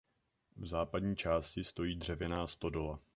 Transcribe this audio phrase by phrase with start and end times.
[0.57, 2.99] V západní části stojí dřevěná stodola.